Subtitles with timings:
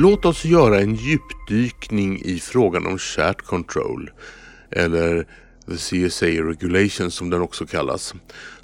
[0.00, 4.10] Låt oss göra en djupdykning i frågan om Chat Control
[4.70, 5.26] eller
[5.68, 8.14] The CSA Regulation som den också kallas.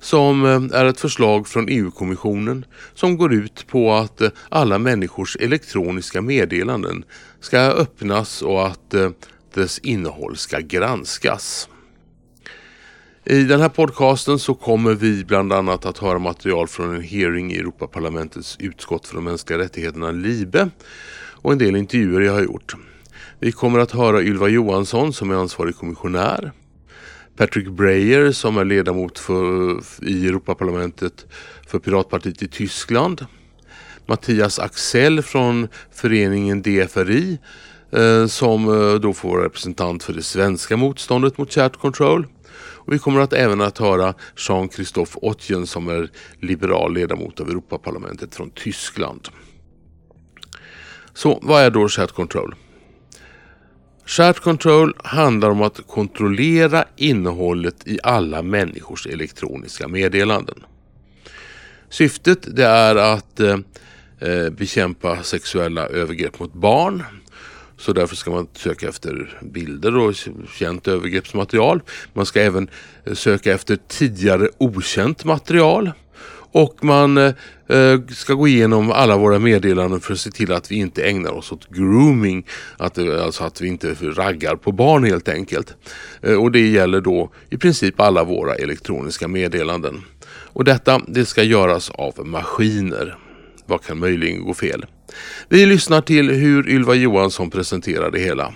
[0.01, 5.37] Som eh, är ett förslag från EU-kommissionen som går ut på att eh, alla människors
[5.41, 7.05] elektroniska meddelanden
[7.41, 9.11] ska öppnas och att eh,
[9.55, 11.69] dess innehåll ska granskas.
[13.25, 17.53] I den här podcasten så kommer vi bland annat att höra material från en hearing
[17.53, 20.71] i Europaparlamentets utskott för de mänskliga rättigheterna, LIBE,
[21.45, 22.75] och en del intervjuer jag har gjort.
[23.41, 26.53] Vi kommer att höra Ylva Johansson som är ansvarig kommissionär,
[27.37, 31.27] Patrick Breyer som är ledamot för, i Europaparlamentet
[31.67, 33.27] för Piratpartiet i Tyskland,
[34.07, 37.39] Mattias Axell från föreningen DFRI
[37.91, 42.93] eh, som eh, då får vara representant för det svenska motståndet mot chat control och
[42.93, 48.51] vi kommer att även att höra Jean-Christophe Ottjen som är liberal ledamot av Europaparlamentet från
[48.51, 49.29] Tyskland.
[51.15, 52.55] Så vad är då chat control?
[54.07, 60.65] Chat control handlar om att kontrollera innehållet i alla människors elektroniska meddelanden.
[61.89, 63.59] Syftet det är att eh,
[64.19, 67.03] eh bekämpa sexuella övergrepp mot barn
[67.77, 70.15] så därför ska man söka efter bilder och
[70.53, 71.83] känt övergreppsmaterial.
[72.13, 72.69] Man ska även
[73.05, 75.93] eh, söka efter tidigare okänt material.
[76.55, 77.35] Och man eh,
[77.69, 81.31] eh, ska gå igenom alla våra meddelanden för att se till att vi inte ägnar
[81.31, 82.47] oss åt grooming.
[82.77, 85.75] Att, eh, alltså att vi inte raggar på barn helt enkelt.
[86.23, 90.03] Eh, och det gäller då i princip alla våra elektroniska meddelanden.
[90.27, 93.19] Och detta det ska göras av maskiner.
[93.67, 94.87] Vad kan möjligen gå fel?
[95.49, 98.55] Vi lyssnar till hur Ylva Johansson presenterar det hela.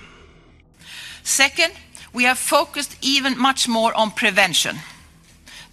[1.23, 1.73] Second,
[2.13, 4.75] we have focused even much more on prevention.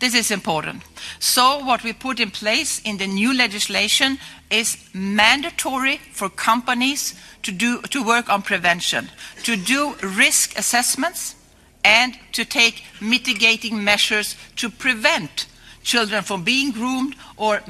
[0.05, 0.83] This is important.
[1.17, 4.19] So what we put in place in the new legislation
[4.51, 9.09] is mandatory for companies to do to work on prevention,
[9.43, 11.33] to do risk assessments
[11.83, 15.47] and to take mitigating measures to prevent
[15.83, 17.61] children from being groomed or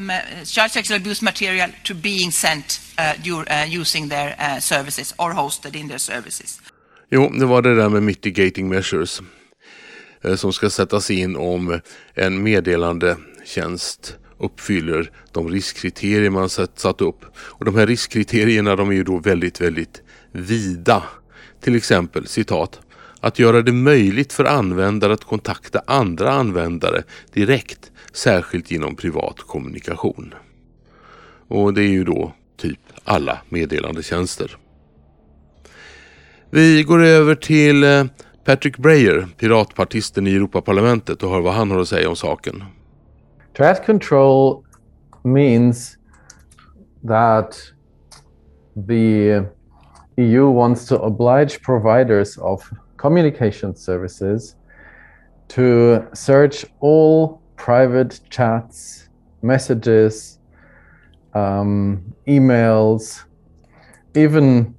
[0.44, 3.14] child sexual abuse material to being sent uh,
[3.50, 6.60] uh, using their uh, services or hosted in their services.
[7.10, 9.22] Jo, det var det där med mitigating measures
[10.26, 11.80] Eh, som ska sättas in om
[12.14, 17.26] en meddelandetjänst uppfyller de riskkriterier man satt upp.
[17.38, 21.04] Och de här riskkriterierna de är ju då väldigt, väldigt vida.
[21.62, 22.80] Till exempel citat
[23.20, 27.04] att göra det möjligt för användare att kontakta andra användare
[27.34, 30.34] direkt, särskilt genom privat kommunikation.
[31.48, 34.58] Och det är ju då typ alla meddelandetjänster.
[36.50, 38.06] Vi går över till eh,
[38.46, 42.64] Patrick Breyer, piratpartisten i Europaparlamentet och hör vad han har att säga om saken.
[43.58, 44.64] Traffic control
[45.24, 45.98] means
[47.08, 47.56] that
[48.88, 49.42] the
[50.18, 54.56] EU wants to oblige providers of communication services
[55.48, 55.62] to
[56.14, 59.10] search all private chats,
[59.42, 60.40] messages,
[61.34, 63.26] um, emails,
[64.14, 64.76] even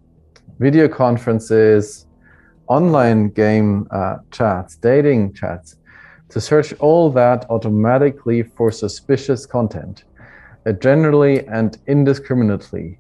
[0.59, 2.06] video conferences,
[2.69, 5.77] online game uh, chats, dating chats,
[6.29, 10.05] to search all that automatically for suspicious content,
[10.67, 12.99] uh, generally and indiscriminately.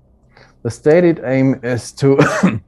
[0.62, 2.19] The stated aim is to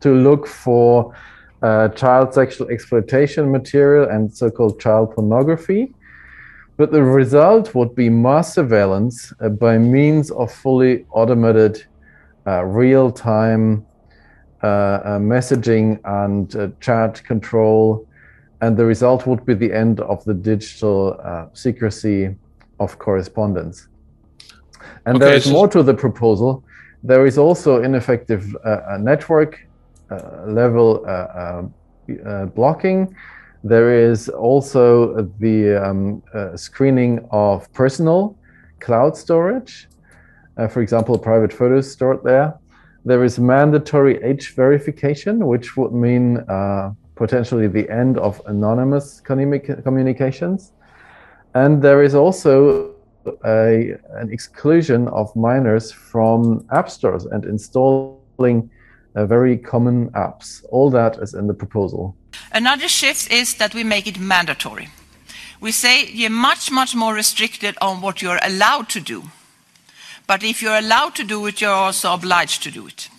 [0.00, 1.14] to look for
[1.62, 5.94] uh, child sexual exploitation material and so-called child pornography.
[6.76, 11.84] But the result would be mass surveillance uh, by means of fully automated,
[12.46, 13.86] uh, real-time
[14.62, 18.06] messaging and uh, chat control,
[18.60, 22.34] and the result would be the end of the digital secrecy
[22.78, 23.88] of correspondence.
[25.06, 26.64] And okay, there is so more to the proposal.
[27.02, 28.56] There is also ineffective
[28.98, 29.58] network
[30.12, 31.62] uh, level uh,
[32.26, 33.16] uh, blocking.
[33.64, 36.22] There is also the um,
[36.54, 38.36] screening of personal
[38.80, 39.88] cloud storage.
[40.68, 42.58] for example, private photos stored there.
[43.04, 46.44] There is mandatory age verification, which would mean
[47.16, 50.72] potentially the end of anonymous communications.
[51.54, 52.94] And there is also
[53.44, 58.70] a, an exclusion of minors from app stores and installing
[59.14, 60.64] uh, very common apps.
[60.70, 62.16] All that is in the proposal.
[62.52, 64.88] Another shift is that we make it mandatory.
[65.60, 69.22] We say you're much, much more restricted on what you're allowed to do.
[70.32, 73.10] But if you're allowed to do it, you're also obliged to do it.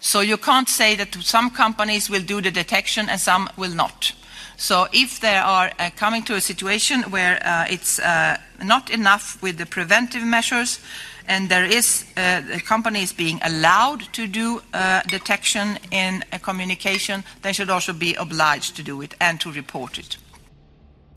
[0.00, 4.14] So you can't say that some companies will do the detection and some will not.
[4.56, 9.36] So if they are uh, coming to a situation where uh, it's uh, not enough
[9.42, 10.80] with the preventive measures,
[11.28, 17.22] and there is uh, the company is being allowed to do uh, detection in communication,
[17.42, 20.18] they should also be obliged to do it and to report it.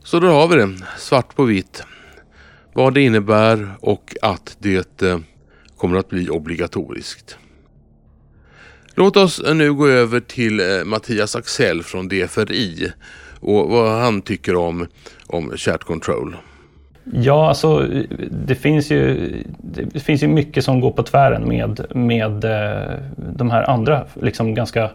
[0.04, 1.82] Så då har vi det, svart på vitt.
[2.74, 5.18] Vad det innebär och att det eh,
[5.76, 7.38] kommer att bli obligatoriskt.
[8.94, 12.92] Låt oss nu gå över till eh, Mattias Axell från DFRI
[13.40, 14.86] och vad han tycker om,
[15.26, 16.36] om chat control.
[17.12, 17.88] Ja, alltså
[18.30, 19.32] det finns ju,
[19.92, 24.54] det finns ju mycket som går på tvären med, med eh, de här andra liksom
[24.54, 24.90] ganska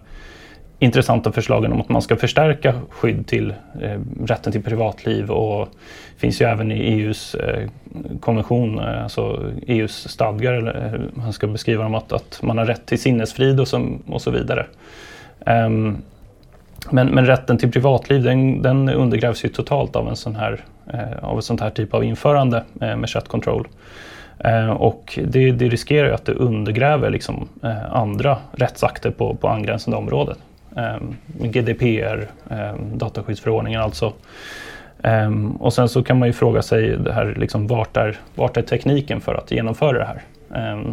[0.79, 5.69] intressanta förslagen om att man ska förstärka skydd till eh, rätten till privatliv och
[6.17, 7.69] finns ju även i EUs eh,
[8.19, 12.57] konvention, eh, alltså EUs stadgar, eller eh, hur man ska beskriva dem, att, att man
[12.57, 14.65] har rätt till sinnesfrid och, som, och så vidare.
[15.45, 15.97] Um,
[16.89, 21.23] men, men, rätten till privatliv den, den, undergrävs ju totalt av en sån här, eh,
[21.23, 23.67] av ett sånt här typ av införande eh, med chat control.
[24.39, 29.47] Eh, och det, det, riskerar ju att det undergräver liksom, eh, andra rättsakter på, på
[29.47, 30.35] angränsande områden.
[30.75, 34.13] Ehm, GDPR, ehm, dataskyddsförordningen alltså.
[35.03, 38.57] Ehm, och sen så kan man ju fråga sig det här, liksom, vart, är, vart
[38.57, 40.21] är tekniken för att genomföra det här?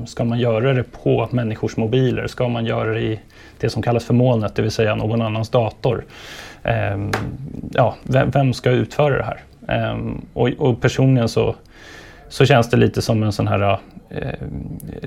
[0.06, 2.26] Ska man göra det på människors mobiler?
[2.26, 3.20] Ska man göra det i
[3.60, 6.04] det som kallas för molnet, det vill säga någon annans dator?
[7.70, 9.40] Ja, vem, vem ska utföra det här?
[10.32, 11.54] Och, och personligen så,
[12.28, 13.78] så känns det lite som en sån här
[14.08, 14.34] eh,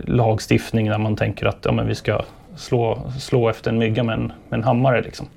[0.04, 2.22] lagstiftning där man tänker att ja, men vi ska
[2.60, 5.02] slå, slå efter en mygga med en, med en hammare.
[5.02, 5.28] Liksom.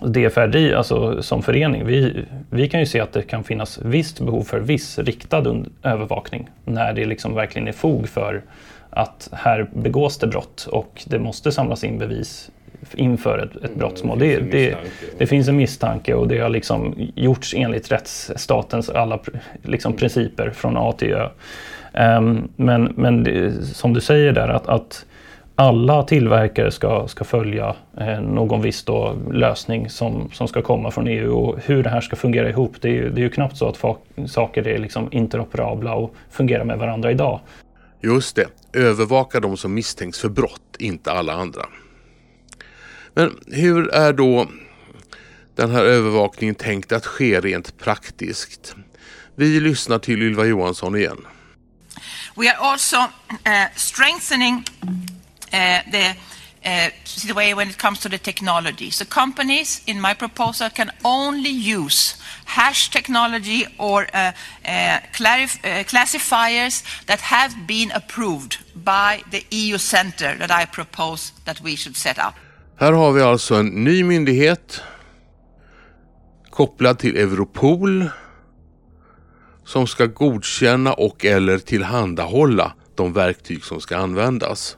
[0.00, 4.42] DFRI alltså, som förening, vi, vi kan ju se att det kan finnas visst behov
[4.42, 8.42] för viss riktad övervakning när det liksom verkligen är fog för
[8.90, 12.50] att här begås det brott och det måste samlas in bevis
[12.94, 14.18] inför ett, ett mm, brottsmål.
[14.18, 14.76] Det, det, det,
[15.18, 19.18] det, finns en misstanke och det har liksom gjorts enligt rättsstatens alla
[19.62, 21.28] liksom, principer från A till Ö.
[22.18, 25.06] Um, men men som du säger där att, att
[25.58, 31.06] alla tillverkare ska, ska följa eh, någon viss då, lösning som, som ska komma från
[31.06, 32.76] EU och hur det här ska fungera ihop.
[32.80, 34.00] Det är ju, det är ju knappt så att
[34.30, 37.40] saker är liksom interoperabla och fungerar med varandra idag.
[38.00, 41.62] Just det, övervaka de som misstänks för brott, inte alla andra.
[43.14, 44.46] Men hur är då
[45.54, 48.74] den här övervakningen tänkt att ske rent praktiskt?
[49.34, 51.26] Vi lyssnar till Ylva Johansson igen.
[52.36, 54.64] We are also uh, strengthening
[55.52, 56.90] uh,
[57.26, 58.90] the way when it comes to the technology.
[58.90, 64.32] So companies, in my proposal, can only use hash technology or uh,
[64.64, 71.60] uh, uh, classifiers that have been approved by the EU center that I propose that
[71.60, 72.34] we should set up.
[72.78, 74.82] Här har vi alltså en ny myndighet
[76.50, 78.08] kopplad till Europol
[79.64, 84.76] som ska godkänna och eller tillhandahålla de verktyg som ska användas.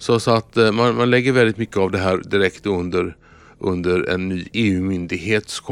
[0.00, 3.16] Så, så att eh, man, man lägger väldigt mycket av det här direkt under,
[3.58, 5.62] under en ny EU-myndighets.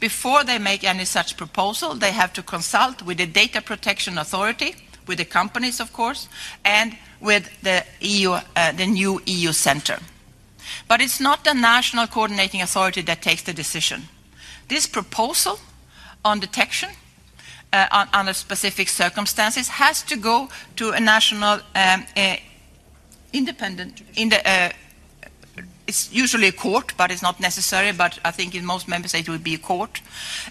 [0.00, 4.74] Before they make any such proposal, they have to consult with the Data Protection Authority,
[5.06, 6.28] with the companies, of course,
[6.62, 8.40] and with the EU, uh,
[8.76, 9.98] the new EU center.
[10.88, 14.08] But it's not the national coordinating authority that takes the decision.
[14.68, 15.58] This proposal
[16.24, 16.88] on detection
[17.72, 22.36] uh, under specific circumstances has to go to a national um, uh,
[23.32, 24.70] independent, in the, uh,
[25.86, 29.28] it's usually a court, but it's not necessary, but I think in most member states
[29.28, 30.00] it will be a court.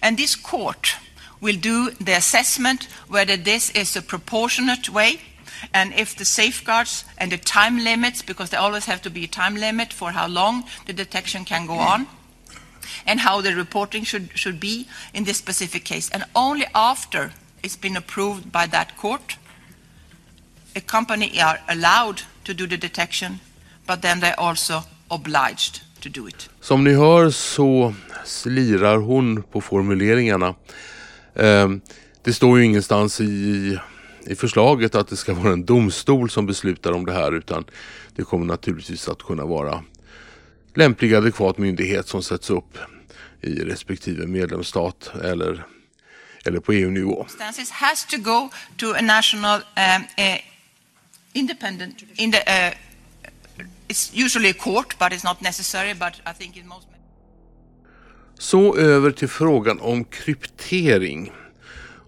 [0.02, 0.96] And this court
[1.42, 5.20] will do the assessment whether this is a proportionate way
[5.74, 9.28] and if the safeguards and the time limits, because there always have to be a
[9.28, 12.08] time limit for how long the detection can go on,
[13.06, 16.10] and how the reporting should, should be in this specific case.
[16.12, 19.38] And only after it's been approved by that court,
[20.76, 23.40] a company are allowed to do the detection,
[23.88, 26.50] but then they're also obliged to do it.
[26.62, 27.94] Som ni hör så
[28.26, 30.56] slirar hon på formuleringarna.
[31.36, 31.70] Eh,
[32.24, 33.80] det står ju ingenstans i,
[34.26, 37.66] i förslaget att det ska vara en domstol som beslutar om det här utan
[38.16, 39.84] det kommer naturligtvis att kunna vara
[40.76, 42.78] lämplig adekvat myndighet som sätts upp
[43.42, 45.66] i respektive medlemsstat eller,
[46.46, 47.28] eller på EU-nivå.
[47.72, 50.55] has to go to a national um, uh,
[51.36, 52.72] independent in the, uh,
[53.88, 56.88] it's usually a court but it's not necessary but I think in most
[58.38, 61.32] så över till frågan om kryptering.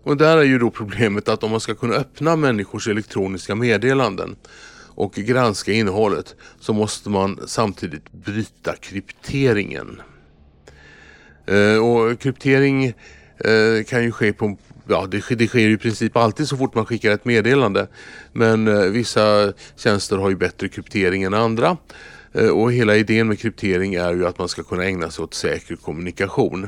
[0.03, 4.35] Och där är ju då problemet att om man ska kunna öppna människors elektroniska meddelanden
[4.97, 10.01] och granska innehållet så måste man samtidigt bryta krypteringen.
[11.45, 14.57] Eh, och kryptering eh, kan ju ske på
[14.89, 17.87] Ja, det, det sker i princip alltid så fort man skickar ett meddelande.
[18.33, 21.77] Men eh, vissa tjänster har ju bättre kryptering än andra.
[22.33, 25.33] Eh, och hela idén med kryptering är ju att man ska kunna ägna sig åt
[25.33, 26.67] säker kommunikation.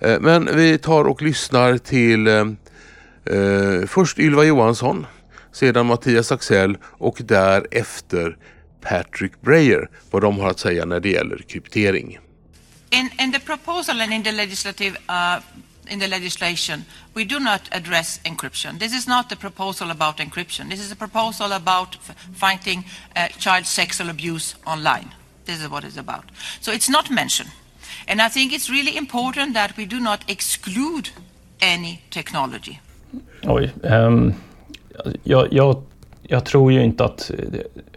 [0.00, 2.46] Eh, men vi tar och lyssnar till eh,
[3.36, 5.06] eh, först Ylva Johansson,
[5.52, 8.36] sedan Mattias Axell och därefter
[8.80, 12.18] Patrick Breyer vad de har att säga när det gäller kryptering.
[12.90, 15.42] In, in the proposal and in the legislative uh,
[15.86, 18.78] in the legislation, we do not address encryption.
[18.78, 20.68] This is not a proposal about encryption.
[20.68, 21.96] This is a proposal about
[22.34, 22.84] fighting
[23.16, 25.08] uh, child sexual abuse online.
[25.44, 26.24] This is what it's about.
[26.60, 27.50] So it's not mentioned.
[28.08, 31.10] And I think it's really important that we do not exclude
[31.60, 32.80] any technology.
[33.42, 33.70] Oj.
[33.82, 34.34] Um,
[35.22, 35.82] jag, jag,
[36.22, 37.30] jag, tror ju inte att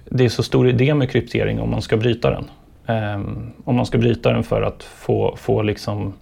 [0.06, 2.50] det är så stor idé med kryptering om man ska bryta den.
[2.86, 6.14] Um, om man ska bryta den för att få, få liksom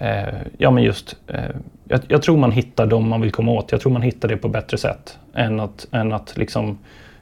[0.00, 1.50] Eh, ja, men just, eh,
[1.88, 3.72] jag, jag, tror man hittar dem man vill komma åt.
[3.72, 6.78] Jag tror man hittar det på bättre sätt än att, än att liksom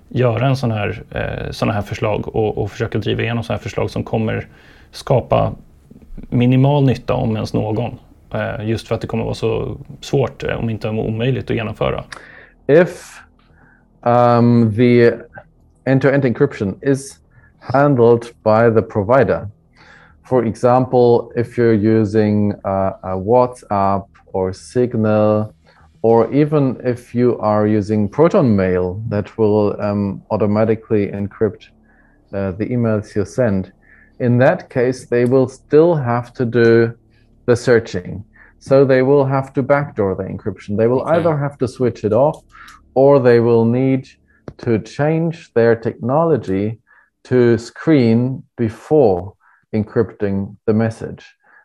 [0.08, 3.62] göra en sån här, eh, såna här förslag och, och försöka driva igenom sådana här
[3.62, 4.46] förslag som kommer
[4.90, 5.52] skapa
[6.30, 7.98] minimal nytta om ens någon.
[8.34, 12.04] Eh, just för att det kommer vara så svårt, eh, om inte omöjligt, att genomföra.
[12.66, 13.20] If
[14.02, 15.12] um, the
[15.84, 17.18] end-to-end -end encryption is
[17.58, 19.48] handled by the provider
[20.28, 25.54] for example, if you're using uh, a WhatsApp or Signal,
[26.02, 31.68] or even if you are using Proton Mail that will um, automatically encrypt
[32.34, 33.72] uh, the emails you send,
[34.20, 36.94] in that case, they will still have to do
[37.46, 38.22] the searching.
[38.58, 40.76] So they will have to backdoor the encryption.
[40.76, 42.44] They will either have to switch it off
[42.94, 44.06] or they will need
[44.58, 46.80] to change their technology
[47.24, 49.37] to screen before
[49.74, 51.24] encrypting the message.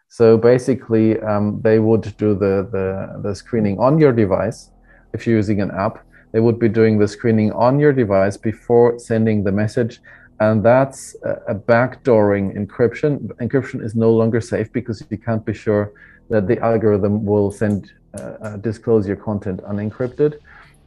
[0.10, 4.70] So basically, um, they would do the, the, the screening on your device.
[5.14, 9.00] If you're using an app, they would be doing the screening on your device before
[9.00, 10.02] sending the message.
[10.40, 13.28] And that's a, backdooring encryption.
[13.42, 15.94] Encryption is no longer safe because you can't be sure
[16.30, 20.40] that the algorithm will send uh, uh, disclose your content unencrypted.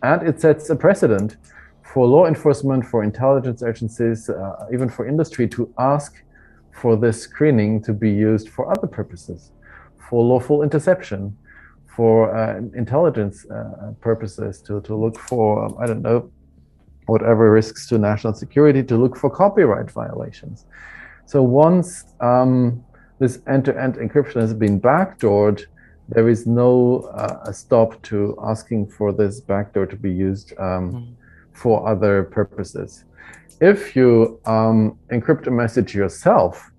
[0.03, 1.37] And it sets a precedent
[1.83, 6.23] for law enforcement, for intelligence agencies, uh, even for industry to ask
[6.77, 9.51] for this screening to be used for other purposes,
[10.09, 11.37] for lawful interception,
[11.87, 16.31] for uh, intelligence uh, purposes, to, to look for, um, I don't know,
[17.07, 20.67] whatever risks to national security, to look for copyright violations.
[21.25, 22.85] So once um,
[23.19, 25.65] this end-to-end encryption has been backdoored,
[26.09, 31.15] there is no uh, stop to asking for this backdoor to be used um, mm.
[31.53, 33.05] for other purposes
[33.61, 36.71] if you um, encrypt a message yourself,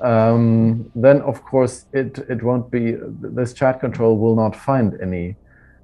[0.00, 5.36] um, then of course it it won't be this chat control will not find any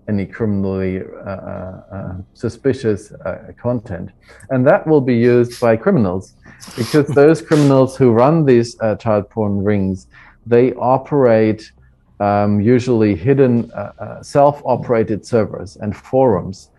[0.08, 4.10] any criminally uh, uh, uh suspicious uh, content,
[4.50, 6.34] and that will be used by criminals
[6.76, 10.06] because those criminals who run these uh, child porn rings
[10.46, 11.72] they operate
[12.20, 16.70] um, usually hidden uh, self-operated servers and forums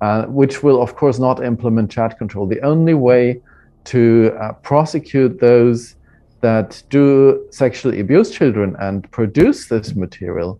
[0.00, 2.46] uh, which will, of course, not implement chat control.
[2.46, 3.40] The only way
[3.84, 5.96] to uh, prosecute those
[6.40, 10.58] that do sexually abuse children and produce this material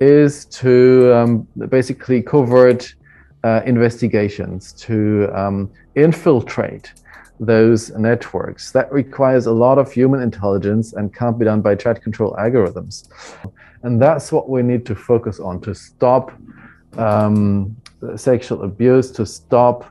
[0.00, 2.94] is to um, basically covert
[3.42, 6.92] uh, investigations, to um, infiltrate
[7.40, 8.70] those networks.
[8.72, 13.08] That requires a lot of human intelligence and can't be done by chat control algorithms.
[13.82, 16.32] And that's what we need to focus on to stop
[16.96, 17.76] um,
[18.16, 19.84] sexual abuse to stop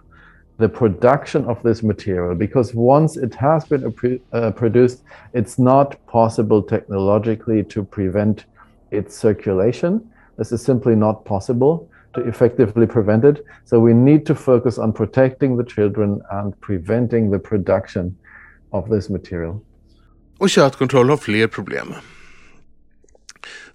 [0.58, 3.84] the production of this material because once it has been
[4.32, 5.03] uh, produced,
[5.34, 8.46] it's not possible technologically to prevent
[8.91, 10.01] its circulation.
[10.38, 13.46] This is simply not possible to effectively prevent it.
[13.65, 18.15] So we need to focus on protecting the children and preventing the production
[18.72, 19.62] of this material.
[20.39, 21.93] Och chat control har fler problem.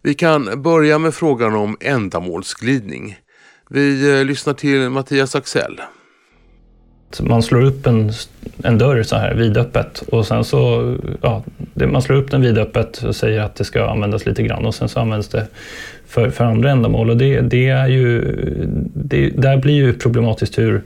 [0.02, 3.16] Vi kan börja med frågan om ändamålsglidning.
[3.70, 5.80] Vi eh, lyssnar till Mattias Axell.
[7.20, 8.12] Man slår upp en,
[8.64, 11.44] en dörr så här vidöppet och sen så, ja,
[11.74, 14.74] det, man slår upp den vidöppet och säger att det ska användas lite grann och
[14.74, 15.46] sen så används det
[16.06, 18.34] för, för andra ändamål och det, det är ju,
[18.94, 20.82] det, där blir ju problematiskt hur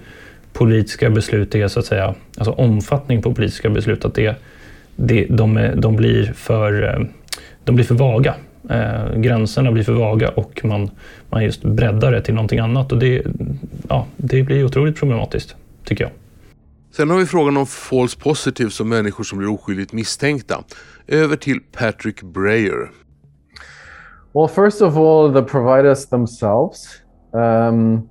[0.53, 4.37] politiska beslut är så att säga, alltså omfattning på politiska beslut, att det,
[4.97, 7.07] det, de, de, blir för, eh,
[7.65, 8.35] de blir för vaga
[8.71, 10.91] eh, gränserna blir för vaga och man,
[11.31, 12.93] man just breddar det till någonting annat.
[12.93, 13.23] Och det,
[13.89, 16.13] ja, det blir otroligt problematiskt, tycker jag.
[16.97, 20.65] Sen har vi frågan om false positives och människor som blir oskyldigt misstänkta.
[21.07, 22.91] Över till Patrick Breyer.
[24.35, 27.03] Well, first of all, the providers themselves
[27.33, 28.09] um,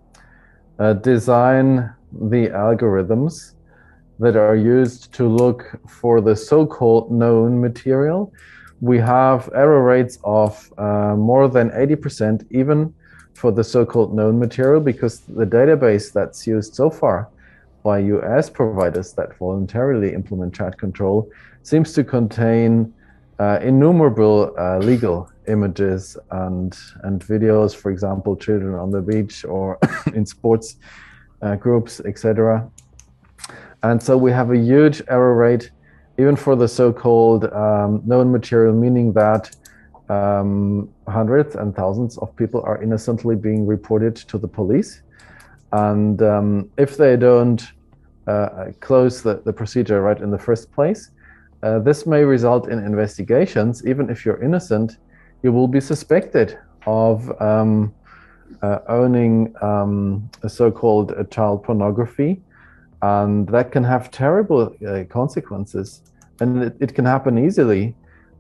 [0.79, 3.55] uh, design the algorithms
[4.19, 5.63] that are used to look
[6.01, 8.31] for the so-called known material.
[8.81, 12.93] We have error rates of uh, more than 80% even
[13.33, 17.29] for the so-called known material because the database that's used so far
[17.83, 21.29] by US providers that voluntarily implement chat control
[21.63, 22.93] seems to contain
[23.39, 29.79] uh, innumerable uh, legal images and and videos, for example, children on the beach or
[30.13, 30.75] in sports
[31.41, 32.69] uh, groups, etc.
[33.83, 35.71] And so we have a huge error rate,
[36.17, 39.55] even for the so-called um, known material, meaning that
[40.09, 45.01] um, hundreds and thousands of people are innocently being reported to the police.
[45.71, 47.65] And um, if they don't
[48.27, 51.11] uh, close the, the procedure right in the first place,
[51.63, 53.85] uh, this may result in investigations.
[53.87, 54.97] Even if you're innocent,
[55.43, 57.93] you will be suspected of um,
[58.61, 62.41] uh, owning um, a so-called uh, child pornography,
[63.01, 66.01] and that can have terrible uh, consequences.
[66.39, 67.95] And it, it, can happen easily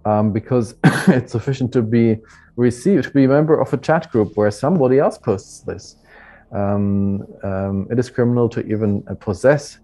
[0.05, 0.75] um, because
[1.07, 2.17] it's sufficient to be
[2.55, 5.97] received, to be a member of a chat group where somebody else posts this.
[6.51, 9.79] Um, um, it is criminal to even uh, possess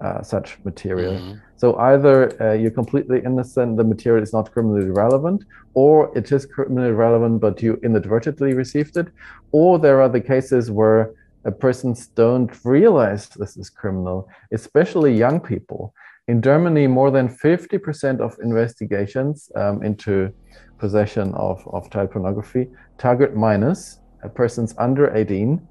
[0.00, 1.14] uh, such material.
[1.14, 1.34] Mm-hmm.
[1.56, 5.44] So either uh, you're completely innocent, the material is not criminally relevant,
[5.74, 9.08] or it is criminally relevant, but you inadvertently received it,
[9.50, 11.10] or there are the cases where
[11.50, 15.94] persons don't realize this is criminal, especially young people.
[16.26, 20.32] In Germany, more than 50% of investigations um, into
[20.78, 25.66] possession of, of child pornography target minors, uh, persons under 18,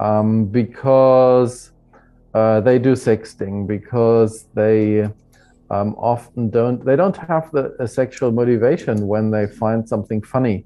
[0.00, 1.72] um, because
[2.34, 5.08] uh, they do sexting because they
[5.70, 10.64] um, often don't they don't have the sexual motivation when they find something funny,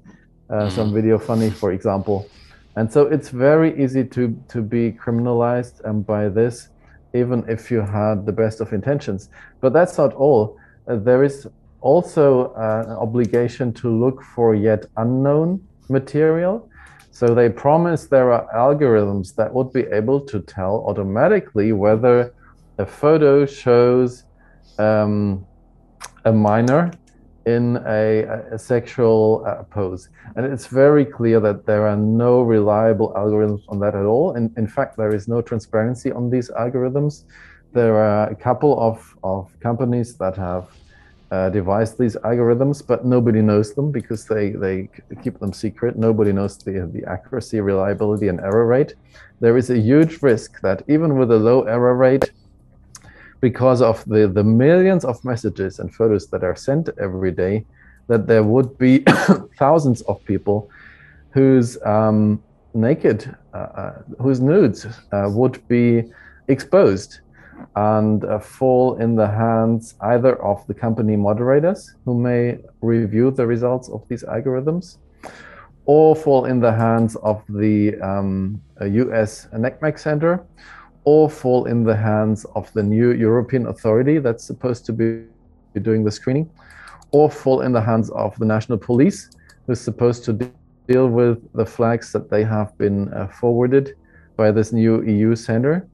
[0.49, 0.95] uh, some mm-hmm.
[0.95, 2.27] video funny, for example,
[2.75, 6.69] and so it's very easy to to be criminalized and by this,
[7.13, 9.29] even if you had the best of intentions.
[9.61, 10.57] But that's not all.
[10.87, 11.47] Uh, there is
[11.81, 16.69] also uh, an obligation to look for yet unknown material
[17.13, 22.33] so they promise there are algorithms that would be able to tell automatically whether
[22.79, 24.23] a photo shows
[24.79, 25.45] um,
[26.25, 26.91] a minor
[27.45, 30.09] in a, a sexual uh, pose.
[30.35, 34.35] And it's very clear that there are no reliable algorithms on that at all.
[34.35, 37.23] And in fact, there is no transparency on these algorithms.
[37.73, 40.69] There are a couple of, of companies that have
[41.31, 44.87] uh, devise these algorithms, but nobody knows them because they, they
[45.23, 45.97] keep them secret.
[45.97, 48.93] Nobody knows the, the accuracy, reliability, and error rate.
[49.39, 52.31] There is a huge risk that even with a low error rate,
[53.43, 57.65] because of the, the millions of messages and photos that are sent every day,
[58.07, 58.99] that there would be
[59.59, 60.69] thousands of people
[61.31, 62.41] whose um,
[62.73, 66.05] naked, uh, uh, whose nudes uh, would be
[66.47, 67.19] exposed
[67.75, 73.45] and uh, fall in the hands either of the company moderators who may review the
[73.45, 74.99] results of these algorithms
[75.85, 80.45] or fall in the hands of the um, US NCMEC Center
[81.05, 85.23] or fall in the hands of the new European authority that's supposed to be
[85.81, 86.49] doing the screening
[87.11, 89.29] or fall in the hands of the national police
[89.67, 90.33] who's supposed to
[90.87, 93.95] deal with the flags that they have been uh, forwarded
[94.35, 95.87] by this new EU center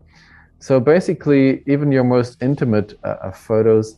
[0.60, 3.98] so basically, even your most intimate uh, uh, photos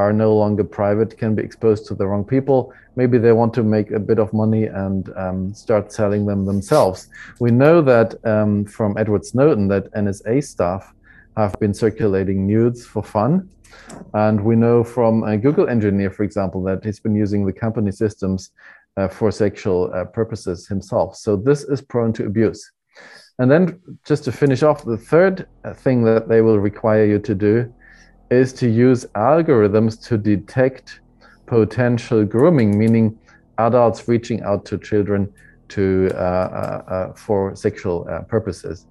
[0.00, 2.72] are no longer private, can be exposed to the wrong people.
[2.96, 7.08] Maybe they want to make a bit of money and um, start selling them themselves.
[7.38, 10.94] We know that um, from Edward Snowden that NSA staff
[11.36, 13.48] have been circulating nudes for fun.
[14.14, 17.92] And we know from a Google engineer, for example, that he's been using the company
[17.92, 18.50] systems
[18.96, 21.16] uh, for sexual uh, purposes himself.
[21.16, 22.62] So this is prone to abuse.
[23.38, 23.62] And then
[24.04, 25.46] just to finish off, the third
[25.84, 27.72] thing that they will require you to do
[28.30, 31.00] is to use algorithms to detect
[31.46, 33.18] potential grooming, meaning
[33.58, 35.32] adults reaching out to children
[35.68, 38.86] to uh, uh, uh, for sexual uh, purposes.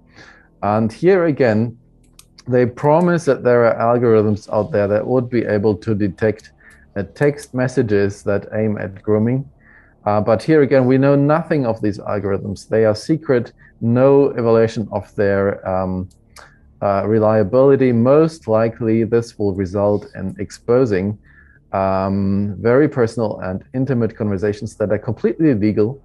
[0.61, 1.77] And here again,
[2.47, 6.51] they promise that there are algorithms out there that would be able to detect
[6.95, 9.49] uh, text messages that aim at grooming.
[10.05, 12.67] Uh, but here again, we know nothing of these algorithms.
[12.67, 16.09] They are secret no evaluation of their um,
[16.81, 17.93] uh, reliability.
[17.93, 21.17] Most likely, this will result in exposing
[21.71, 26.01] um, very personal and intimate conversations that are completely illegal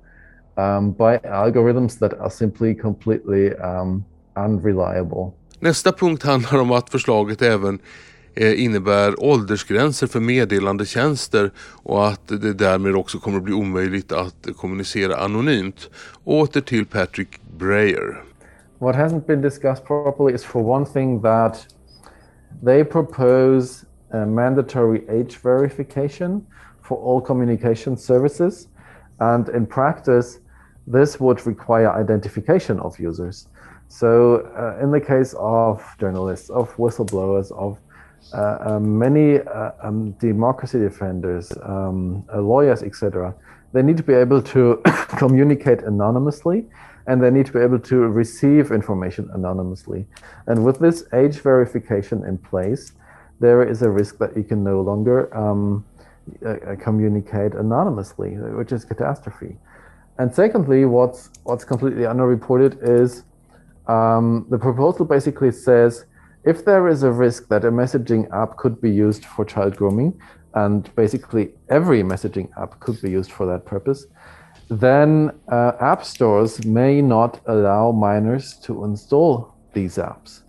[0.56, 4.04] um, by algorithms that are simply completely um,
[4.36, 5.32] unreliable.
[5.58, 7.78] Nästa punkt handlar om att förslaget även
[8.34, 11.50] eh, innebär åldersgränser för meddelandetjänster
[11.82, 15.90] och att det därmed också kommer att bli omöjligt att kommunicera anonymt.
[16.24, 18.22] Åter till Patrick Breyer.
[18.84, 21.66] What hasn't been discussed properly is for one thing that
[22.62, 26.46] they propose a mandatory age verification
[26.82, 28.68] for all communication services.
[29.20, 30.40] And in practice,
[30.86, 33.48] this would require identification of users.
[33.88, 37.78] So, uh, in the case of journalists, of whistleblowers, of
[38.34, 39.40] uh, uh, many
[39.80, 43.34] um, democracy defenders, um, uh, lawyers, etc.,
[43.72, 44.82] they need to be able to
[45.16, 46.66] communicate anonymously
[47.06, 50.06] and they need to be able to receive information anonymously.
[50.46, 52.92] And with this age verification in place,
[53.40, 55.84] there is a risk that you can no longer um,
[56.46, 59.58] uh, communicate anonymously, which is a catastrophe.
[60.18, 63.24] And secondly, what's what's completely underreported is
[63.86, 66.06] um, the proposal basically says
[66.44, 70.18] if there is a risk that a messaging app could be used for child grooming,
[70.54, 74.06] and basically every messaging app could be used for that purpose,
[74.68, 80.40] then uh, app stores may not allow minors to install these apps.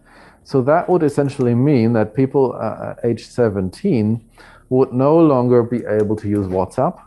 [0.44, 4.24] So that would essentially mean that people uh, age 17
[4.70, 7.00] would no longer be able to use WhatsApp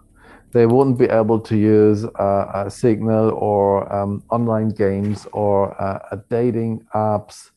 [0.53, 6.87] they wouldn't be able to use uh, Signal or um, online games or uh, dating
[6.94, 7.51] apps.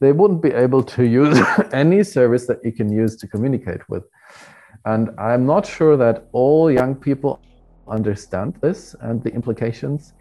[0.00, 1.38] They wouldn't be able to use
[1.72, 4.04] any service that you can use to communicate with.
[4.84, 7.40] And I'm not sure that all young people
[7.88, 10.14] understand this and the implications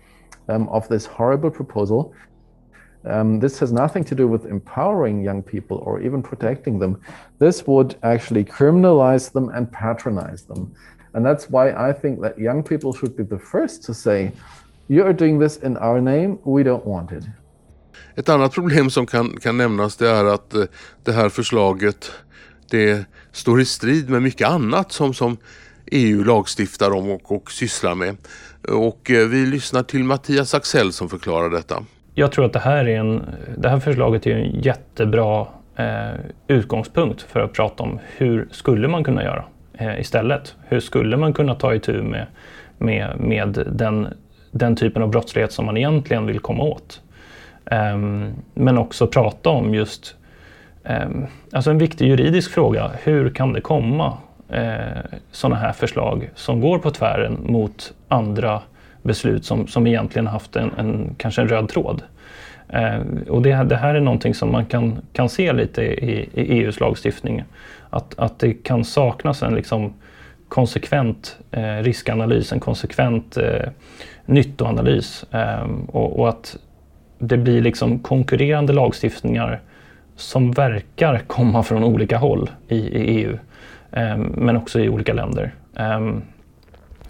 [0.49, 2.13] um, of this horrible proposal.
[3.05, 7.01] Um, this has nothing to do with empowering young people or even protecting them.
[7.39, 10.73] This would actually criminalize them and patronize them.
[11.13, 14.31] And that's why I think that young people should be the first to say,
[14.87, 17.23] you're doing this in our name, we don't want it.
[18.15, 20.63] Ett annat problem som kan, kan nämnas det är att eh,
[21.03, 22.11] det här förslaget
[22.69, 25.37] det står i strid med mycket annat som, som
[25.91, 28.17] EU lagstiftar om och, och sysslar med.
[28.67, 31.83] Och eh, vi lyssnar till Mattias Axel som förklarar detta.
[32.13, 33.21] Jag tror att det här, är en,
[33.57, 39.03] det här förslaget är en jättebra eh, utgångspunkt för att prata om hur skulle man
[39.03, 40.55] kunna göra eh, istället?
[40.67, 42.25] Hur skulle man kunna ta itu med,
[42.77, 44.07] med, med den,
[44.51, 47.01] den typen av brottslighet som man egentligen vill komma åt?
[47.65, 47.97] Eh,
[48.53, 50.15] men också prata om just
[50.83, 52.91] ehm, alltså en viktig juridisk fråga.
[53.03, 54.17] Hur kan det komma
[54.49, 58.61] eh, sådana här förslag som går på tvären mot andra
[59.01, 62.01] beslut som, som egentligen haft en, en kanske en röd tråd?
[62.69, 66.59] Eh, och det, det, här är någonting som man kan, kan se lite i, i
[66.59, 67.43] EUs lagstiftning.
[67.89, 69.93] Att, att det kan saknas en liksom
[70.47, 73.69] konsekvent eh, riskanalys, en konsekvent eh,
[74.25, 75.25] nyttoanalys.
[75.31, 76.57] Eh, och, och, att
[77.19, 79.59] det blir liksom konkurrerande lagstiftningar
[80.15, 83.39] som verkar komma från olika håll i, i EU, eh,
[83.91, 85.53] Ehm, men också i olika länder.
[85.75, 86.11] Eh,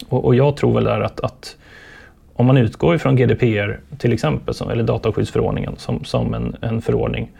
[0.09, 1.57] och, och, jag tror väl där att, att
[2.33, 7.31] om man utgår ifrån GDPR till exempel, som, eller dataskyddsförordningen som, som en, en förordning,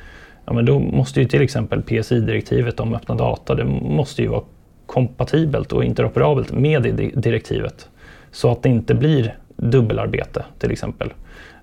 [0.46, 4.44] ja, men då måste ju till exempel PSI-direktivet om öppna data, det måste ju vara
[4.86, 7.90] kompatibelt och interoperabelt med det direktivet.
[8.32, 11.14] Så att det inte blir dubbelarbete till exempel.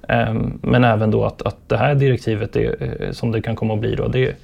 [0.09, 3.75] Ehm, men även då att, att det här direktivet, är, eh, som det kan komma
[3.75, 4.37] att bli, då, det,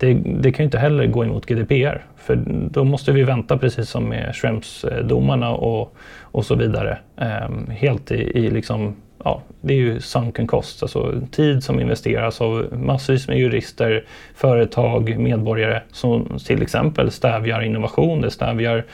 [0.00, 2.04] det, det kan ju inte heller gå emot GDPR.
[2.16, 7.70] För då måste vi vänta, precis som med Schrems-domarna eh, och, och så vidare, ehm,
[7.70, 12.66] helt i, i liksom ja, det är ju sunken cost, alltså tid som investeras av
[12.72, 18.84] massvis med jurister, företag, medborgare som till exempel stävjar innovation, det stävjar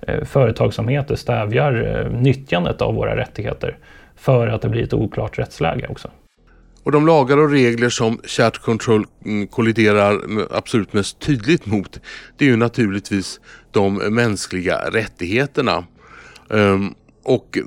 [0.00, 3.76] eh, företagsamhet, det stävjar eh, nyttjandet av våra rättigheter
[4.16, 6.08] för att det blir ett oklart rättsläge också.
[6.84, 10.20] Och de lagar och regler som chat control mm, kolliderar
[10.50, 12.00] absolut mest tydligt mot
[12.36, 15.84] det är ju naturligtvis de mänskliga rättigheterna.
[16.50, 17.58] Ehm, och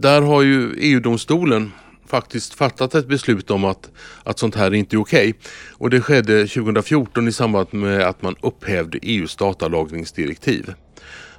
[0.00, 1.72] där har ju EU-domstolen
[2.06, 3.90] faktiskt fattat ett beslut om att,
[4.24, 5.30] att sånt här inte är okej.
[5.30, 5.50] Okay.
[5.72, 10.74] Och det skedde 2014 i samband med att man upphävde EUs datalagringsdirektiv.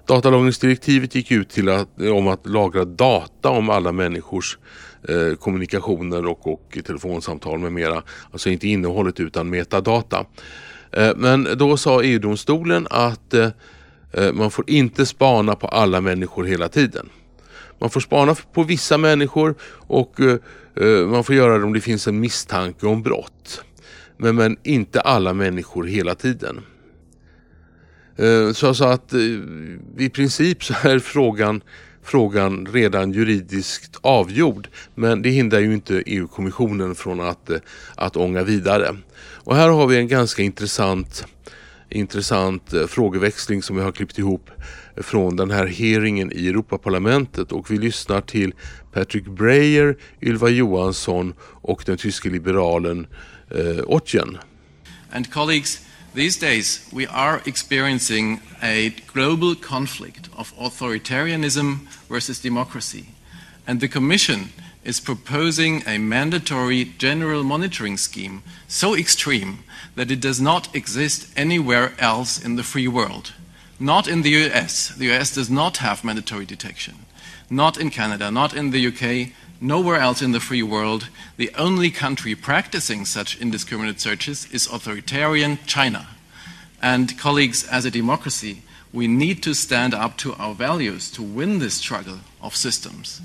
[0.06, 4.58] Datalagringsdirektivet gick ut till att, om att lagra data om alla människors
[5.10, 8.04] eh, kommunikationer och, och telefonsamtal med mera.
[8.32, 10.26] Alltså inte innehållet utan metadata.
[10.92, 13.50] Eh, men då sa EU-domstolen att eh,
[14.14, 17.10] eh man får inte spana på alla människor hela tiden.
[17.80, 19.56] Man får spana på vissa människor
[19.88, 20.38] och eh,
[20.76, 23.64] eh, man får göra det om det finns en misstanke om brott.
[24.18, 26.62] Men, men inte alla människor hela tiden.
[28.16, 29.20] Eh, så, så att eh,
[29.98, 31.62] i princip så är frågan,
[32.04, 34.68] frågan redan juridiskt avgjord.
[34.96, 37.58] Men det hindrar ju inte EU-kommissionen från att, eh,
[37.96, 38.98] att ånga vidare.
[39.44, 41.26] Och här har vi en ganska intressant
[41.94, 44.50] intressant frågeväxling som vi har klippt ihop
[44.98, 48.54] från den här hearingen i Europaparlamentet och vi lyssnar till
[48.94, 53.08] Patrick Breyer, Ylva Johansson och den tyske liberalen
[53.50, 54.38] eh, Ottjen.
[55.12, 55.82] And colleagues,
[56.14, 63.08] these days we are experiencing a global conflict of authoritarianism versus democracy.
[63.66, 64.50] And the Commission
[64.84, 69.64] is proposing a mandatory general monitoring scheme so extreme
[69.96, 73.34] that it does not exist anywhere else in the free world.
[73.80, 74.90] Not in the US.
[74.90, 77.06] The US does not have mandatory detection.
[77.50, 81.08] Not in Canada, not in the UK, nowhere else in the free world.
[81.38, 86.08] The only country practicing such indiscriminate searches is authoritarian China.
[86.82, 91.60] And colleagues, as a democracy, we need to stand up to our values to win
[91.60, 93.22] this struggle of systems.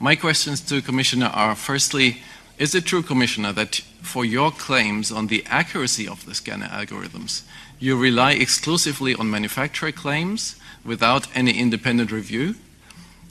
[0.00, 2.22] My questions to Commissioner are firstly,
[2.58, 7.42] is it true, Commissioner, that for your claims on the accuracy of the scanner algorithms,
[7.78, 12.56] you rely exclusively on manufacturer claims without any independent review?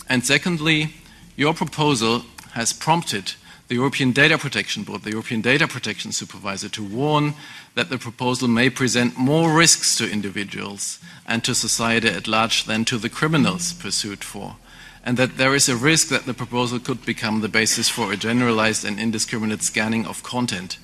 [0.08, 0.94] And secondly,
[1.36, 3.34] your proposal has prompted
[3.68, 7.34] the European Data Protection Board, the European Data Protection Supervisor, to warn
[7.76, 12.86] that the proposal may present more risks to individuals and to society at large than
[12.86, 14.56] to the criminals pursued for
[15.04, 18.18] and that there is a risk that the proposal could become the basis for a
[18.18, 20.78] generalized and indiscriminate scanning of content,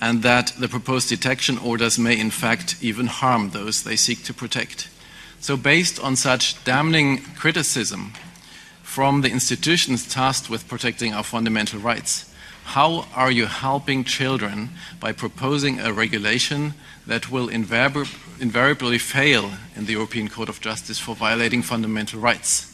[0.00, 4.32] and that the proposed detection orders may in fact even harm those they seek to
[4.32, 4.88] protect.
[5.40, 8.12] So, based on such damning criticism
[8.90, 15.12] from the institutions tasked with protecting our fundamental rights, how are you helping children by
[15.12, 16.74] proposing a regulation
[17.06, 22.70] that will invariably fail in the European Court of Justice for violating fundamental rights?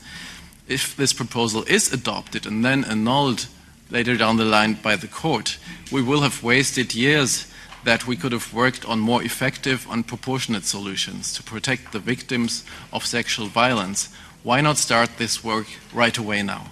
[0.69, 3.47] if this proposal is adopted and then annulled
[3.91, 5.59] later down the line by the court,
[5.93, 7.47] we will have wasted years
[7.85, 12.65] that we could have worked on more effective and proportionate solutions to protect the victims
[12.93, 14.09] of sexual violence.
[14.47, 16.71] Why not start this work right away now?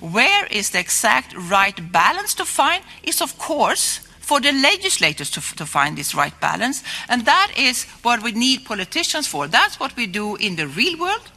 [0.00, 5.40] Where is the exact right balance to find is, of course, for the legislators to,
[5.56, 6.82] to, find this right balance.
[7.08, 9.48] And that is what we need politicians for.
[9.48, 11.30] That's what we do in the real world.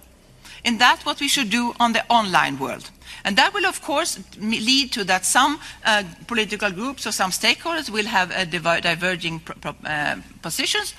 [0.66, 2.92] And that's what we should do on the online world.
[3.24, 7.90] And that will, of course, lead to that some uh, political groups or some stakeholders
[7.90, 9.42] will have diverging
[9.86, 10.94] uh, positions.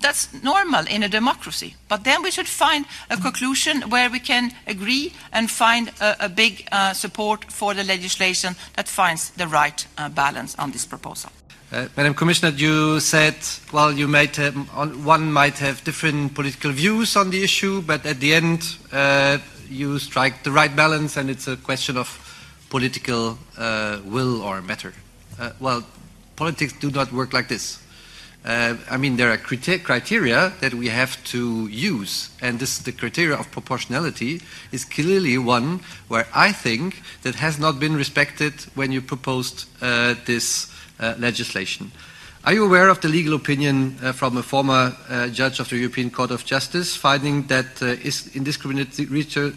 [0.00, 1.74] That's normal in a democracy.
[1.88, 6.28] But then we should find a conclusion where we can agree and find a, a
[6.28, 11.30] big uh, support for the legislation that finds the right uh, balance on this proposal.
[11.72, 13.36] Uh, Madam Commissioner, you said,
[13.72, 14.56] well, you might have,
[15.06, 19.98] one might have different political views on the issue, but at the end, uh, you
[20.00, 22.08] strike the right balance, and it's a question of
[22.70, 24.92] political uh, will or matter.
[25.38, 25.86] Uh, well,
[26.34, 27.78] politics do not work like this.
[28.42, 33.36] Uh, I mean, there are criteria that we have to use, and this, the criteria
[33.36, 34.40] of proportionality
[34.72, 40.14] is clearly one where I think that has not been respected when you proposed uh,
[40.24, 41.92] this uh, legislation.
[42.42, 45.76] Are you aware of the legal opinion uh, from a former uh, judge of the
[45.76, 47.96] European Court of Justice finding that uh,
[48.34, 48.98] indiscriminate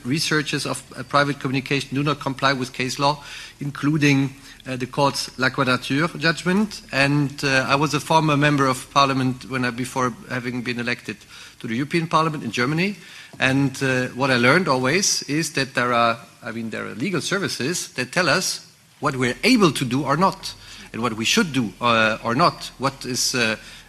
[0.03, 3.23] researches of private communication do not comply with case law,
[3.61, 6.81] including uh, the court's La Quadrature judgment?
[6.91, 11.17] And I was a former member of parliament when I, before having been elected
[11.59, 12.95] to the European Parliament in Germany.
[13.39, 13.77] And
[14.15, 18.11] what I learned always is that there are, I mean, there are legal services that
[18.11, 18.65] tell us
[18.99, 20.53] what we're able to do or not
[20.93, 23.35] and what we should do uh, or not, what is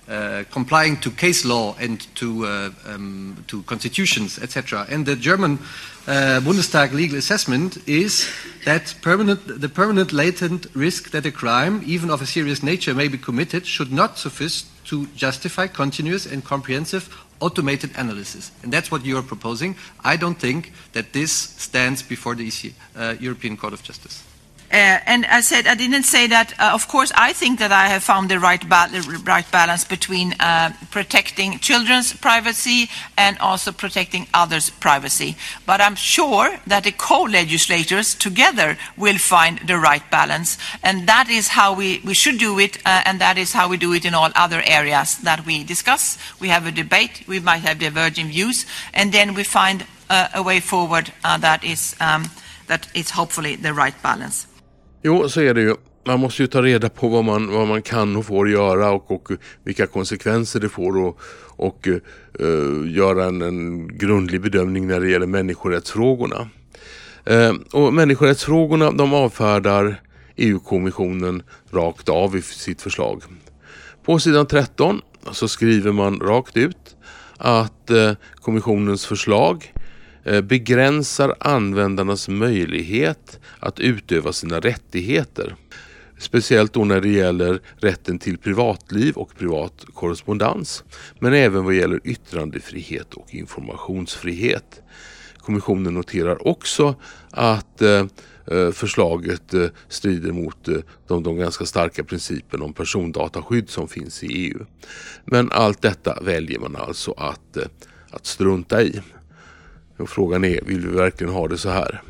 [0.08, 4.86] uh, complying to case law and to, uh, um, to constitutions, etc.
[4.90, 5.58] And the German
[6.06, 8.28] uh, Bundestag legal assessment is
[8.64, 13.08] that permanent, the permanent latent risk that a crime, even of a serious nature, may
[13.08, 17.08] be committed should not suffice to justify continuous and comprehensive
[17.40, 18.50] automated analysis.
[18.62, 19.76] And that's what you are proposing.
[20.04, 24.22] I don't think that this stands before the EC, uh, European Court of Justice.
[24.72, 26.53] Uh, and I said I didn't say that.
[26.59, 28.88] Uh, of course, I think that I have found the right, ba
[29.24, 35.37] right balance between uh, protecting children's privacy and also protecting others' privacy.
[35.64, 41.48] But I'm sure that the co-legislators together will find the right balance, and that is
[41.48, 44.14] how we, we should do it, uh, and that is how we do it in
[44.14, 46.18] all other areas that we discuss.
[46.40, 47.24] We have a debate.
[47.29, 51.96] We might have diverging views, and then we find a way forward uh, that is
[52.00, 52.31] um,
[52.66, 54.46] that is hopefully the right balance.
[55.06, 55.74] Jo, så är det ju.
[56.06, 59.10] Man måste ju ta reda på vad man, vad man kan och får göra och,
[59.10, 59.28] och
[59.64, 61.20] vilka konsekvenser det får och,
[61.56, 61.88] och
[62.40, 66.48] uh, göra en, en, grundlig bedömning när det gäller människorättsfrågorna.
[67.30, 70.00] Uh, och människorättsfrågorna de avfärdar
[70.36, 73.22] EU-kommissionen rakt av i sitt förslag.
[74.04, 75.00] På sidan 13
[75.32, 76.96] så skriver man rakt ut
[77.36, 79.72] att eh, kommissionens förslag
[80.24, 85.56] Eh, begränsar användarnas möjlighet att utöva sina rättigheter.
[86.18, 90.84] Speciellt då när det gäller rätten till privatliv och privat korrespondens.
[91.18, 94.82] Men även vad gäller yttrandefrihet och informationsfrihet.
[95.38, 96.94] Kommissionen noterar också
[97.30, 98.06] att eh,
[98.50, 99.54] eh, förslaget
[99.88, 100.68] strider mot
[101.06, 104.66] de, de, ganska starka principerna om persondataskydd som finns i EU.
[105.24, 107.56] Men allt detta väljer man alltså att,
[108.10, 109.00] att strunta i.
[109.98, 112.00] Och frågan är, vill vi verkligen ha det så här?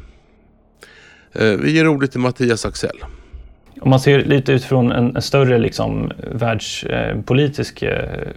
[1.32, 3.04] Eh, vi ger ordet till Mattias Axell.
[3.80, 8.28] Om man ser lite utifrån en, en större liksom, världspolitisk eh,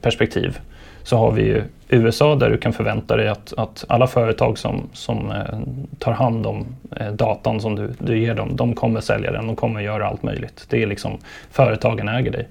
[0.00, 0.58] perspektiv
[1.02, 4.88] så har vi ju USA där du kan förvänta dig att, att alla företag som,
[4.92, 5.58] som eh,
[5.98, 6.66] tar hand om
[6.96, 10.22] eh, datan som du, du ger dem, de kommer sälja den, de kommer göra allt
[10.22, 10.66] möjligt.
[10.68, 11.18] Det är liksom
[11.50, 12.48] företagen äger dig.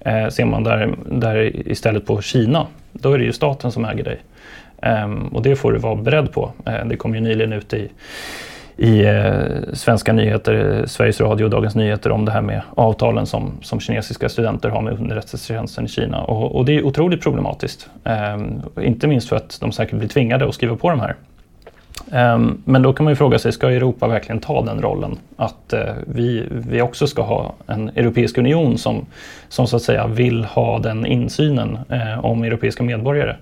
[0.00, 4.04] Eh, ser man där, där istället på Kina, då är det ju staten som äger
[4.04, 4.20] dig.
[4.86, 6.52] Ehm, och det får du vara beredd på.
[6.66, 7.88] Ehm, det kom ju nyligen ut i
[8.78, 13.52] i eh, svenska nyheter, Sveriges Radio och Dagens Nyheter om det här med avtalen som,
[13.62, 16.22] som kinesiska studenter har med underrättelsetjänsten i Kina.
[16.22, 17.88] Och, och, det är otroligt problematiskt.
[18.34, 21.14] Um, inte minst för att de säkert blir tvingade att skriva på de här.
[22.34, 25.18] Um, men då kan man ju fråga sig, ska Europa verkligen ta den rollen?
[25.36, 29.06] Att uh, vi, vi också ska ha en Europeisk union som,
[29.48, 33.36] som så att säga vill ha den insynen uh, om europeiska medborgare.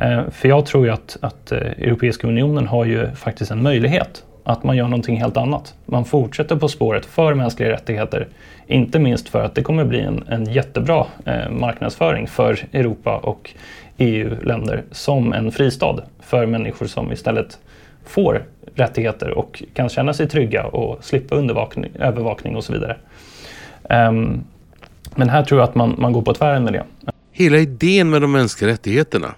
[0.00, 4.24] Eh, för jag tror ju att, att eh, Europeiska unionen har ju faktiskt en möjlighet
[4.44, 5.74] att man gör någonting helt annat.
[5.86, 8.28] Man fortsätter på spåret för mänskliga rättigheter.
[8.66, 13.50] Inte minst för att det kommer bli en, en jättebra eh, marknadsföring för Europa och
[13.98, 17.58] EU-länder som en fristad för människor som istället
[18.04, 21.36] får rättigheter och kan känna sig trygga och slippa
[21.98, 22.96] övervakning och så vidare.
[23.90, 24.44] Um,
[25.14, 26.84] men här tror jag att man, man går på tvären med det.
[27.32, 29.34] Hela idén med de mänskliga rättigheterna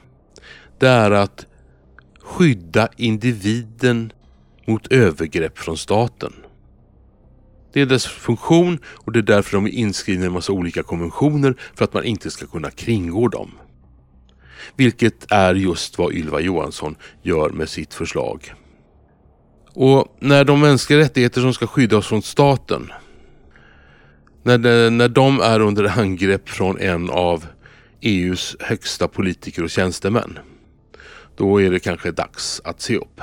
[0.82, 1.46] det är att
[2.20, 4.12] skydda individen
[4.66, 6.32] mot övergrepp från staten.
[7.72, 10.82] Det är dess funktion och det är därför de är inskrivna i en massa olika
[10.82, 13.50] konventioner för att man inte ska kunna kringgå dem.
[14.76, 18.54] Vilket är just vad Ylva Johansson gör med sitt förslag.
[19.74, 22.92] Och när de mänskliga rättigheter som ska skydda oss från staten
[24.42, 27.46] när, de, när de är under angrepp från en av
[28.00, 30.38] EUs högsta politiker och tjänstemän
[31.36, 33.20] då är det kanske dags att se upp.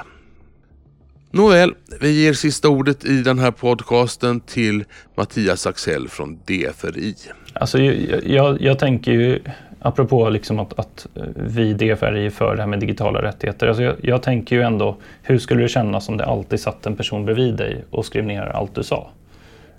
[1.32, 4.84] Nåväl, vi ger sista ordet i den här podcasten till
[5.16, 7.16] Mattias Axell från DFRI.
[7.54, 9.40] Alltså, jag, jag, jag tänker ju,
[9.80, 13.68] apropå liksom att, att vi DFRI för det här med digitala rättigheter.
[13.68, 16.96] Alltså jag, jag, tänker ju ändå, hur skulle det kännas om det alltid satt en
[16.96, 19.10] person bredvid dig och skrev ner allt du sa?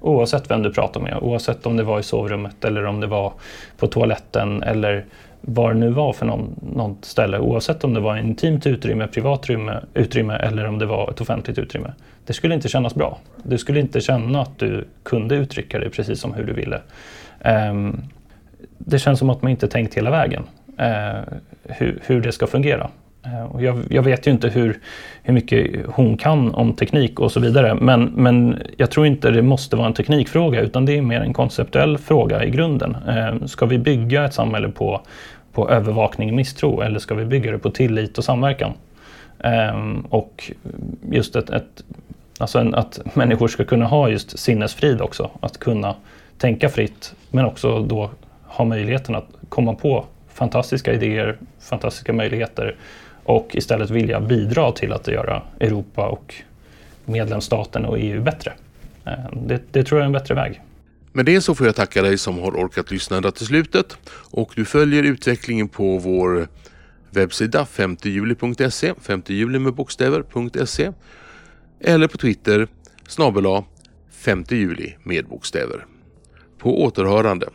[0.00, 3.32] Oavsett vem du pratar med, oavsett om det var i sovrummet eller om det var
[3.78, 5.04] på toaletten eller
[5.40, 9.40] vad det nu var för någon, något ställe, oavsett om det var intimt utrymme, privat
[9.40, 11.92] utrymme, utrymme eller om det var ett offentligt utrymme.
[12.26, 13.18] Det skulle inte kännas bra.
[13.42, 16.80] Du skulle inte känna att du kunde uttrycka dig precis som hur du ville.
[17.70, 18.02] Um,
[18.78, 20.42] det känns som att man inte tänkt hela vägen
[20.78, 21.22] eh, uh,
[21.62, 22.90] hur, hur det ska fungera.
[23.24, 24.78] Eh, och jag, jag, vet ju inte hur,
[25.22, 29.42] hur mycket hon kan om teknik och så vidare, men, men jag tror inte det
[29.42, 32.96] måste vara en teknikfråga, utan det är mer en konceptuell fråga i grunden.
[33.08, 35.00] Eh, ska vi bygga ett samhälle på
[35.52, 38.72] på övervakning och misstro eller ska vi bygga det på tillit och samverkan?
[39.38, 40.52] Eh, och
[41.10, 41.84] just ett, ett,
[42.38, 45.94] alltså en, att människor ska kunna ha just sinnesfrid också, att kunna
[46.38, 48.10] tänka fritt men också då
[48.44, 52.76] ha möjligheten att komma på fantastiska idéer, fantastiska möjligheter
[53.24, 56.34] och istället vilja bidra till att göra Europa och
[57.04, 58.52] medlemsstaten och EU bättre.
[59.04, 59.12] Eh,
[59.46, 60.60] det, det tror jag är en bättre väg.
[61.12, 63.96] Med det så får jag tacka dig som har orkat lyssna ända till slutet
[64.30, 66.48] och du följer utvecklingen på vår
[67.10, 70.92] webbsida 5juli.se, 5 juli med bokstäver.se
[71.80, 72.68] eller på Twitter
[73.08, 73.62] snabel
[74.10, 75.86] 5 juli med bokstäver.
[76.58, 77.48] På återhörande.